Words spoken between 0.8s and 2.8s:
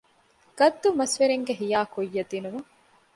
މަސްވެރިންގެ ހިޔާ ކުއްޔަށް ދިނުމަށް